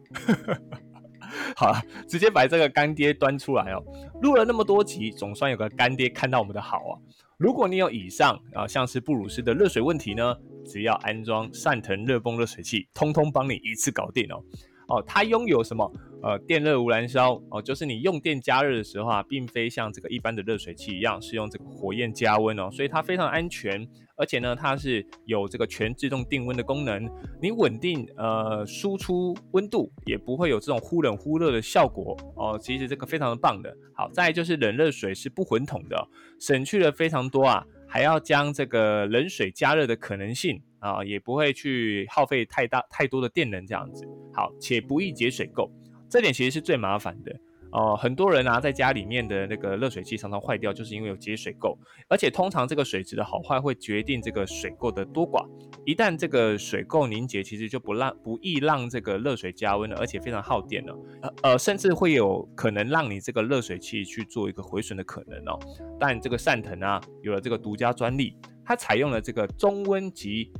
[1.54, 3.84] 好了，直接把这个干爹端出来哦。
[4.22, 6.96] 录了那么多集，总算有个干爹看到我们的好啊。
[7.36, 10.34] 如果你有以上啊像是布鲁斯的热水问题呢？
[10.64, 14.42] 只要安装善腾热泵热水器，通通帮你一次搞定哦。
[14.88, 15.92] 哦，它拥有什么？
[16.24, 23.86] 呃，电热无燃烧哦，就是你用电加热的时候啊，并非像这个一般的热水器一样是用这个火焰加温哦，所以它非常安全。
[24.16, 27.10] 而且呢，它是有这个全自动定温的功能，
[27.42, 32.56] 你稳定呃输出温度，也不会有这种忽冷忽热的效果哦。
[32.58, 33.76] 其实这个非常的棒的。
[33.92, 36.08] 好，再就是冷热水是不混桶的，
[36.40, 37.66] 省去了非常多啊。
[37.86, 45.68] 还要将这个冷水加热的可能性啊，也不会去耗费太大太多的电能，这样子好且不易节水垢，
[46.14, 47.36] 这点其实是最麻烦的。
[47.72, 51.76] 哦，很多人啊，在家里面的那个热水器常常坏掉，就是因为有结水垢。
[52.08, 55.44] 而且通常这个水质的好坏会决定这个水垢的多寡。
[55.84, 60.96] 一旦这个水垢凝结，其实就不让不易让这个热水加温了，而且非常耗电了。
[61.22, 65.58] 呃呃，甚至会有可能让你这个热水器去做一个毁损的可能哦。
[65.98, 70.52] 但这个善腾啊，有了这个独家专利，它采用了这个中温级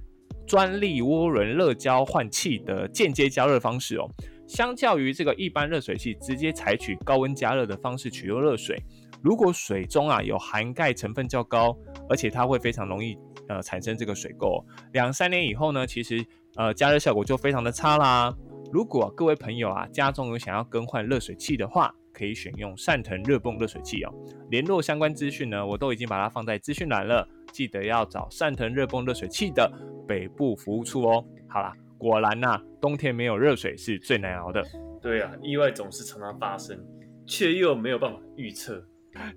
[0.48, 4.10] 专利涡轮热交换器的间接加热方式哦。
[4.46, 8.80] 相较于这个一般热水器直接采取高温加热的方式取用热水，
[9.22, 11.76] 如果水中啊有含钙成分较高，
[12.08, 13.16] 而且它会非常容易
[13.48, 16.24] 呃产生这个水垢，两三年以后呢，其实
[16.56, 18.34] 呃加热效果就非常的差啦。
[18.72, 24.12] 如果各位朋友啊家中有想要更换热水器的话，可以选用善腾热泵热水器哦。
[24.50, 29.70] 联络相关资讯呢，我都已经把它放在资讯栏了，记得要找善腾热泵热水器的
[30.06, 31.24] 北部服务处哦。
[31.48, 31.72] 好啦。
[32.04, 34.62] 果然呐，冬天没有热水是最难熬的。
[35.00, 36.78] 对啊，意外总是常常发生，
[37.26, 38.86] 却又没有办法预测。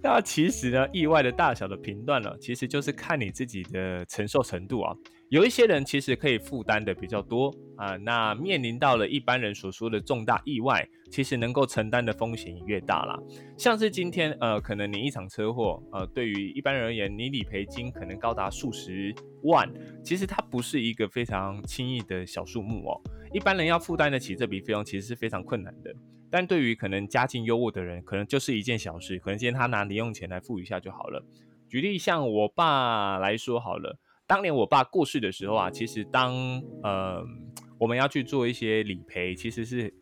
[0.01, 4.95] 那其实呢，意外的大小的频段呢，其实就是看你自己的承受程度啊。
[5.29, 13.19] 有一些人其实可以负担的比较多啊，那面临到了一般人所说的重大意外，其实能够承担的风险也越大啦。
[13.57, 19.13] 像是今天呃，可能你一场车祸，呃，对于一般人而言，你理赔金可能高达数十
[19.43, 19.69] 万，
[20.01, 23.01] 其实它不是一个非常轻易的小数目哦。
[23.33, 25.93] 一般人要负担得起这笔费用，其实是非常困难的。
[26.29, 31.23] 但对于可能家境优渥的人，可能就是一件小事，可能今天他拿零用钱来付一下就好了。
[31.69, 33.97] 举例像我爸来说好了。
[34.25, 36.33] 当年我爸过世的时候啊，其实当
[36.83, 37.23] 呃
[37.77, 39.93] 我们要去做一些理赔，其实是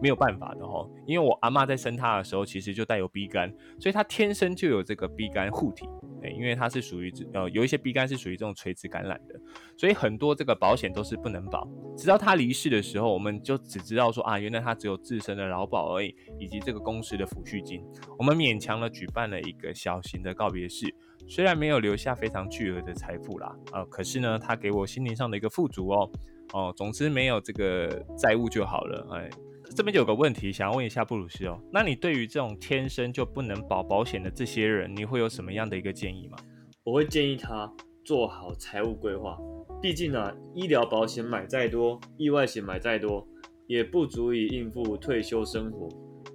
[0.00, 0.88] 没有办法的哈。
[1.06, 5.86] 因为我阿妈在生他的时候，其实就带有 B 肝，所以他天生就有这个 B 肝护体。
[6.22, 9.40] 哎，因为它是属于呃有一些 B 肝是属于这种垂直感染的，
[9.76, 11.68] 所以很多这个保险都是不能保。
[11.96, 17.82] 直到他离世的时候，我们就只知道说啊，原来他只有自身的劳保而已，以及这个公司的抚恤金。
[18.18, 20.94] 我们勉强的举办了一个小型的告别式。
[21.28, 26.10] 虽然没有留下非常巨额的财富啦，呃，可是呢，他给我心灵上的一个富足哦，
[26.52, 29.06] 哦，总之没有这个债务就好了。
[29.12, 29.30] 哎，
[29.74, 36.36] 这边就有个问题想要问一下布鲁斯哦，那你对于这种天生就不能保保险的这些人，你会有什么样的一个建议吗？
[36.84, 37.72] 我会建议他
[38.04, 39.38] 做好财务规划，
[39.80, 43.26] 毕竟呢，医疗保险买再多，意外险买再多，
[43.68, 45.88] 也不足以应付退休生活。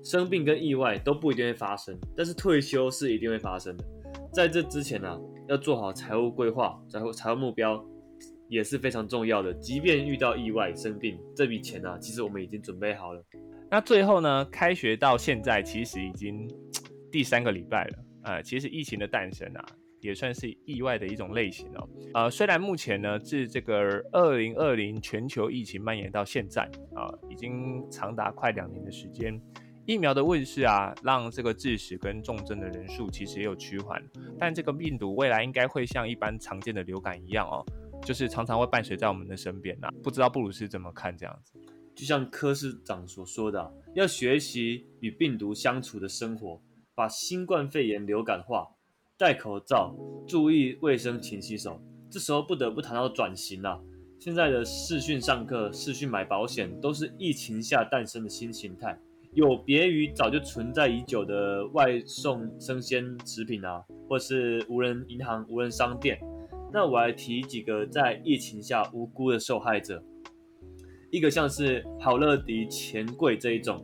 [0.03, 3.83] 生病跟意外都不一定会发生，但是退休是一定会发生的。
[4.31, 5.19] 在这之前呢，
[5.49, 7.83] 要做好财务规划，财务财务目标
[8.47, 9.53] 也是非常重要的。
[9.55, 13.23] 即便遇到意外生病，这笔钱呢，其实我们已经准备好了。
[13.69, 16.47] 那最后呢，开学到现在其实已经
[17.11, 17.97] 第三个礼拜了。
[18.23, 19.65] 呃，其实疫情的诞生啊，
[20.01, 21.89] 也算是意外的一种类型哦。
[22.13, 26.63] 呃，虽然目前呢，自这个二零二零全球疫情蔓延到现在
[26.95, 29.39] 啊，已经长达快两年的时间。
[29.87, 34.01] 疫苗的问世啊，让这个致死跟重症的人数其实也有趋缓，
[34.39, 37.63] 但这个病毒未来应该会像一般常见的流感一样哦，
[38.05, 39.89] 就是常常会伴随在我们的身边呐。
[40.03, 41.59] 不知道布鲁斯怎么看这样子？
[41.95, 46.61] 就像柯市长所说的，要学习与病毒相处的生活，
[46.93, 48.67] 把新冠肺炎流感化，
[49.17, 49.95] 戴口罩，
[50.27, 51.81] 注意卫生，勤洗手。
[52.11, 53.81] 这时候不得不谈到转型了。
[54.19, 58.97] 现在的视讯上课、视讯买保险，都是疫情下诞生的新形态，
[59.33, 66.19] 有别于早就存在已久的外送生鲜食品啊，或是无人银行、无人商店。
[66.75, 70.03] 那我来提几个在疫情下无辜的受害者，
[71.09, 73.81] 一个像是好乐迪钱柜这一种，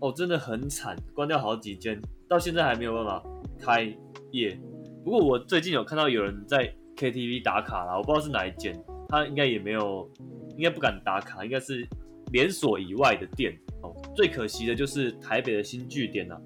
[0.00, 3.22] 哦，真的很惨，关掉好几间，到现在还没有办法
[3.56, 3.84] 开
[4.32, 4.60] 业。
[5.04, 6.74] 不过我最近有看到有人在。
[6.98, 8.74] KTV 打卡啦，我不知道是哪一间，
[9.08, 10.10] 他应该也没有，
[10.56, 11.86] 应该不敢打卡，应该是
[12.32, 13.94] 连锁以外的店哦。
[14.16, 16.36] 最可惜的就是台北的新据点呐，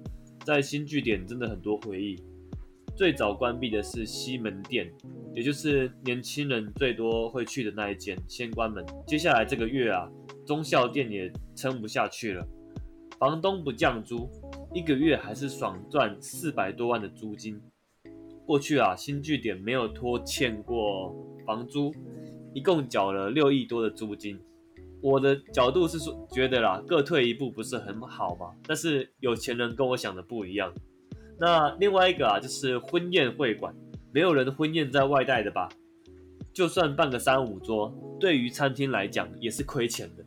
[0.45, 2.15] 在新据点真的很多回忆。
[2.95, 4.91] 最早关闭的是西门店，
[5.33, 8.85] 也就是年轻人最多会去的那一间，先关门。
[9.07, 10.07] 接下来这个月啊，
[10.45, 12.47] 中校店也撑不下去了，
[13.17, 14.29] 房东不降租，
[14.75, 17.59] 一个月还是爽赚四百多万的租金。
[18.45, 21.15] 过去啊，新据点没有拖欠过
[21.47, 21.91] 房租，
[22.53, 24.39] 一共缴了六亿多的租金。
[25.01, 28.53] 我的角度是说，觉得啦，各退一步不是很好吗？
[28.67, 30.71] 但是有钱人跟我想的不一样。
[31.39, 33.73] 那另外一个啊，就是婚宴会馆，
[34.13, 35.67] 没有人婚宴在外带的吧？
[36.53, 40.23] 就算办个三五桌，对于餐厅来讲也是亏钱的，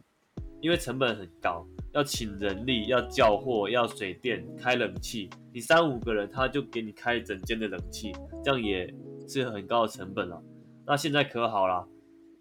[0.60, 1.66] 因为成本很高。
[1.92, 8.12] 要请人力，要叫货，要水电，开冷气，你三五个人他就给你开整间的冷气，
[8.44, 8.92] 这样也
[9.26, 10.42] 是很高的成本了。
[10.84, 11.88] 那现在可好了，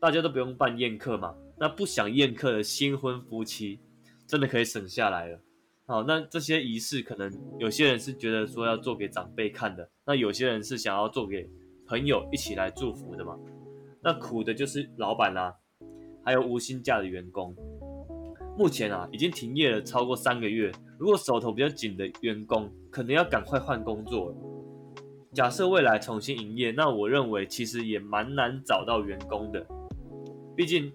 [0.02, 3.80] 大家都不用办宴客嘛，那不想宴客的新婚夫妻
[4.28, 5.40] 真的可以省下来了。
[5.88, 11.48] 好，那这些仪式可能有些人是觉得说要做给长辈看的，那有些人是想要做给
[11.86, 13.38] 朋友一起来祝福的嘛。
[14.02, 15.56] 那苦的就是老板啦，
[16.24, 17.56] 还有无薪假的员工。
[18.58, 20.72] 目前啊，已经停业了超过三个月。
[20.98, 24.36] 如果手头比较紧的员工，可能要赶快换工作。
[25.34, 29.64] 假设未来重新营业，那我认为其实也蛮难找到员工的。
[30.56, 30.92] 毕竟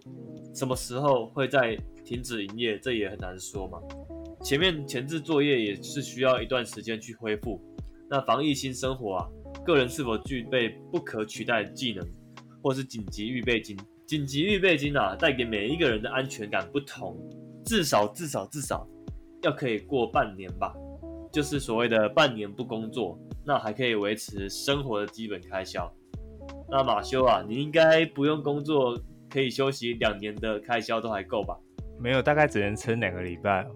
[0.52, 3.78] 什么时候会在停止营业，这也很难说嘛。
[4.42, 7.60] 前面前置作业也是需要一段时间去恢复。
[8.08, 9.28] 那防疫新生活啊，
[9.64, 12.04] 个人是否具备不可取代的技能，
[12.62, 13.76] 或是紧急预备金？
[14.06, 17.16] 紧急预备金啊，带给每一个人的安全感不同。
[17.64, 18.88] 至少至少至少
[19.42, 20.74] 要可以过半年吧，
[21.30, 25.92] 就是所谓的半年不工作，那还可以维持生活的基本开销。
[26.70, 28.98] 那马修啊，你应该不用工作，
[29.28, 31.56] 可以休息两年的开销都还够吧？
[32.00, 33.66] 没有，大概只能撑两个礼拜。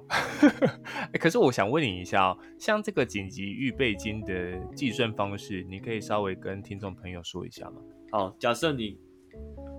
[1.21, 7.77] 可是我想问你一下哦，像这个紧急预备金的计算方式，你可以稍微跟听众朋友说一下吗？
[8.11, 8.99] 好，假设你。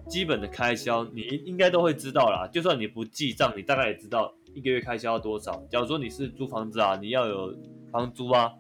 [0.07, 5.65] 基本的开销你应该都会知道啦，就算你不记账，你大概也知道一个月开销要多少。
[5.71, 7.57] 假如说你是租房子啊，你要有
[7.91, 8.51] 房租啊、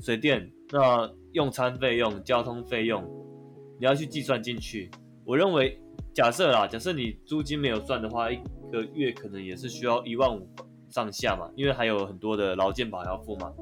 [0.00, 3.04] 水电、那用餐费用、交通费用，
[3.78, 4.90] 你要去计算进去。
[5.24, 5.78] 我认为，
[6.12, 8.36] 假设啦，假设你租金没有算的话，一
[8.70, 10.48] 个月可能也是需要一万五
[10.88, 13.52] 上下嘛，因为还有很多的劳健保要付嘛。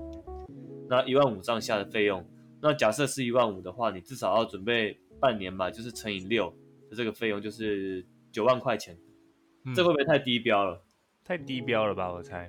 [0.89, 2.25] 那一万五上下的费用，
[2.61, 6.55] 那假设是一万五的话，你至少要准备半年吧，就是乘以六。
[6.95, 8.97] 这个费用就是九万块钱，
[9.75, 10.81] 这会不会太低标了？
[11.25, 12.49] 太低标了吧，我猜。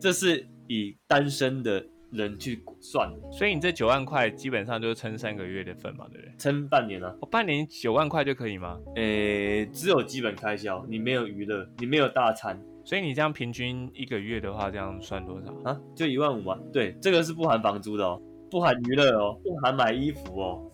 [0.00, 6.34] 这是以单身的人去算，所以你这九万块基本上就是撑三个月的份嘛，对不对？
[6.38, 7.14] 撑半年啊？
[7.20, 8.78] 我半年九万块就可以吗？
[8.96, 15.78] 诶，只有基本开销，你没有娱乐，你没有大餐，所以你这样平均一个月的话，这样算多少啊？
[15.94, 16.58] 就一万五啊？
[16.72, 20.70] 对，这个是不含房租的哦，不含娱乐哦，不含买衣服哦。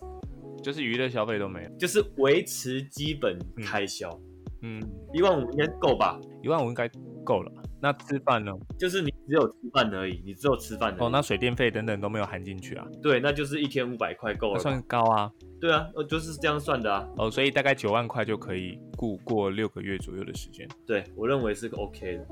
[0.61, 4.07] 就是娱乐消费都没有，就是维持基本开销。
[4.61, 4.79] 嗯，
[5.11, 6.19] 一万五应该够吧？
[6.43, 6.87] 一万五应该
[7.25, 7.51] 够了。
[7.81, 8.51] 那吃饭呢？
[8.77, 11.09] 就是你只有吃饭而已，你只有吃饭哦。
[11.09, 12.85] 那水电费等等都没有含进去啊？
[13.01, 14.59] 对，那就是一天五百块够了。
[14.59, 15.31] 算高啊？
[15.59, 17.07] 对啊，呃，就是这样算的啊。
[17.17, 20.67] 哦，所以大概九万块就可以雇过六个月左右的时间。
[20.85, 22.27] 对我认为是个 OK 的。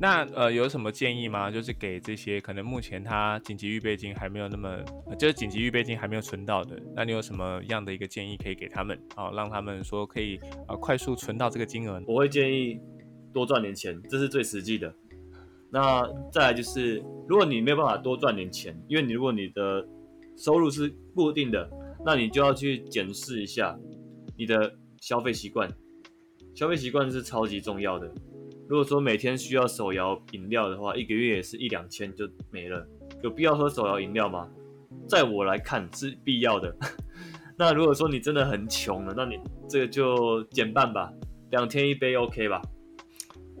[0.00, 1.50] 那呃有什么建议吗？
[1.50, 4.76] 就是给这些可能目前他紧急预备金还没有那么，
[5.16, 12.02] 就是紧急预备金还没有存到的，那你有什么样的一个建议可以给他们啊，让他们说可以呃快速存到这个金额？
[12.06, 12.80] 我会建议
[13.32, 14.92] 多赚点钱，这是最实际的。
[15.70, 19.86] 那再来就是，如果你没有办法多赚点钱，因为你如果你的
[20.36, 21.68] 收入是固定的，
[22.04, 23.78] 那你就要去检视一下
[24.36, 25.70] 你的消费习惯，
[26.54, 28.12] 消费习惯是超级重要的。
[28.68, 32.86] 如果说每天需要手摇饮料的话，一个月也是一两千就没了，
[33.22, 34.48] 有必要喝手摇饮料吗？
[35.08, 36.74] 在我来看是必要的。
[37.56, 41.12] 那如果说你真的很穷了，那你这个就减半吧，
[41.50, 42.60] 两天一杯 OK 吧？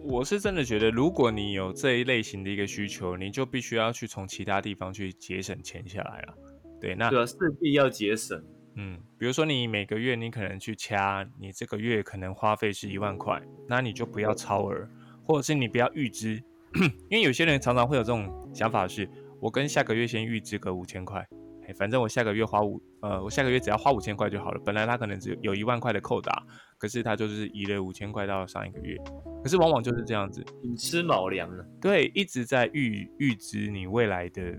[0.04, 6.34] 我是真的觉得，如果你有这一类型的一个需求，你就必须要去从其他地方去节省钱下来了。
[6.80, 8.42] 对，那对啊，势必要节省。
[8.74, 14.88] 嗯，比如说你每个月你可能去掐，你这个月可能花费是一万块，那你就不要超额，
[15.22, 16.42] 或者是你不要预支，
[17.08, 19.08] 因为有些人常常会有这种想法，是
[19.40, 21.26] 我跟下个月先预支个五千块。
[21.72, 24.60] 哎，反正我下个月花五，呃，我下个月只要花五千块就好了。
[24.64, 26.44] 本来他可能只有有一万块的扣打，
[26.76, 28.96] 可是他就是移了五千块到上一个月。
[29.42, 31.64] 可是往往就是这样子，你吃卯粮了。
[31.80, 34.58] 对，一直在预预支你未来的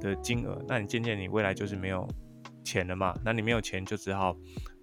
[0.00, 2.08] 的金额，那你渐渐你未来就是没有
[2.64, 3.14] 钱了嘛？
[3.24, 4.36] 那你没有钱就只好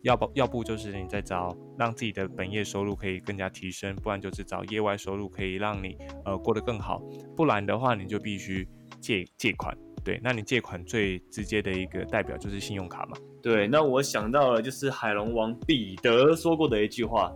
[0.04, 7.02] 要不要不就是你在找让自己的本业收入可以更加提升，不然就是找业外收入可以让你呃过得更好，
[7.36, 8.68] 不然的话你就必须
[9.00, 9.76] 借借款。
[10.04, 13.18] 对，那你借款最直接的一个代表就是信用卡嘛？
[13.42, 17.32] 对，那我想到了，就是海龙王彼得说过的一句话，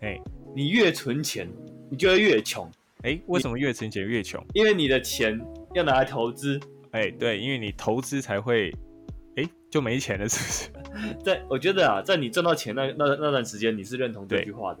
[0.00, 0.20] 哎，
[0.54, 1.48] 你越存钱，
[1.90, 2.68] 你就会越穷。
[3.02, 4.44] 哎，为什么越存钱越穷？
[4.54, 5.40] 因为你的钱
[5.74, 6.58] 要拿来投资。
[6.90, 8.72] 哎，对，因为你投资才会，
[9.36, 11.14] 哎，就没钱了，是不是？
[11.24, 14.80] 在我觉得啊，在你赚到钱那那那段时间，你是认同这句话的。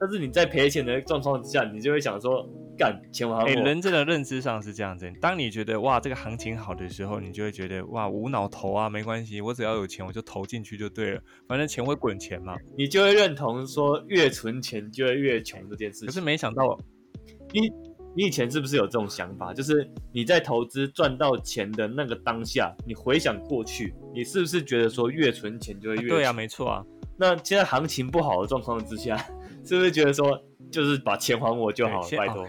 [0.00, 2.48] 但是你在赔钱的状况之下，你就会想说。
[2.76, 3.48] 干钱还我！
[3.48, 5.10] 哎，人真的认知上是这样子。
[5.20, 12.56] 当你觉得哇这个行情好的时候，你就会觉得哇无脑投啊，没关系，我只要有钱我就投进去就对了，反正钱会滚钱嘛。
[12.76, 16.06] 你就会认同说越存钱就会越穷这件事。
[16.06, 16.78] 可是没想到，
[17.52, 17.70] 你
[18.16, 19.52] 你以前是不是有这种想法？
[19.52, 26.08] 就是你在投资赚到钱的那个当下，你回想过去，你是不是觉得说越存钱就会越？
[26.08, 26.84] 对啊，没错啊。
[27.16, 29.16] 那现在行情不好的状况之下，
[29.64, 32.08] 是不是觉得说就是把钱还我就好了？
[32.16, 32.46] 拜托。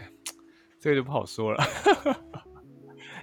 [0.85, 1.63] 这个就不好说了。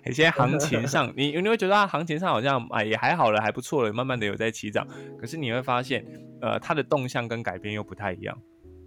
[0.05, 4.85] 你 现在行情上，你你会觉得它行情上好像啊也还好了，还不错了，慢慢的有在起涨。
[5.17, 6.05] 可是你会发现，
[6.41, 8.37] 呃，它的动向跟改变又不太一样。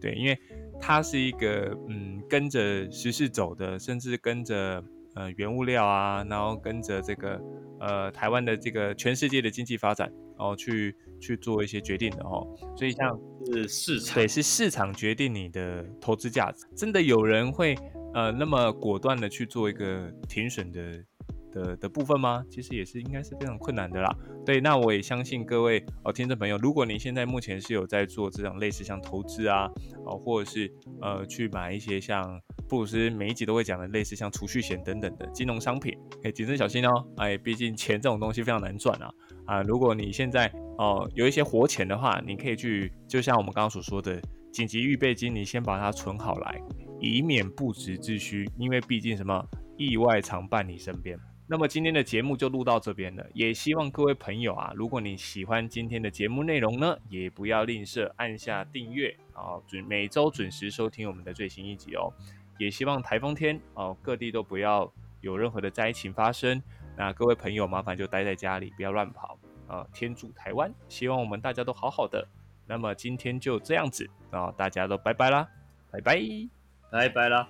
[0.02, 0.38] 对，因为
[0.78, 7.42] 它是一个嗯跟着时事走的，甚至跟着呃原物料啊，然后跟着这个
[7.80, 12.46] 呃台湾的这个全世界的经济发展，然后去去做一些决定的哦。
[12.76, 16.68] 所以像是市场，对，是市场决定你的投资价值。
[16.76, 17.74] 真的有人会。
[18.16, 21.04] 呃，那么果断的去做一个停损的
[21.52, 22.42] 的的部分吗？
[22.50, 24.10] 其实也是应该是非常困难的啦。
[24.46, 29.70] 对，那我也相信各位哦，听众朋友，如果你现在目前是有在做这种类似像投资啊，
[30.06, 32.40] 哦，或者是呃去买一些像
[32.70, 35.94] 布鲁斯每一集都会讲的类似像储蓄险等等的金融商品，
[36.24, 36.90] 可以谨慎小心哦。
[37.18, 39.12] 哎，毕竟钱这种东西非常难赚啊。
[39.46, 44.22] 啊，如果你现在哦有一些活钱的话，你可以去，就像我们刚刚所说的
[44.54, 46.62] 紧急预备金，你先把它存好来。
[47.00, 51.18] 以免不时之需，因为毕竟什么意外常伴你身边。
[51.48, 62.12] 那么今天的节目就录到这边了，也希望各位朋友啊，如果你喜欢今天的节目内容呢，也不要吝啬按下订阅啊，准每周准时收听我们的最新一集哦。
[62.58, 64.92] 也希望台风天哦，各地都不要
[65.22, 66.60] 有任何的灾情发生。
[66.98, 69.38] 那各位朋友麻烦就待在家里，不要乱跑
[69.68, 69.86] 啊。
[69.94, 72.28] 天助台湾，希望我们大家都好好的。
[72.66, 75.48] 那么今天就这样子啊，大家都拜拜啦，
[75.92, 76.55] 拜拜。
[76.96, 77.46] 拜拜了。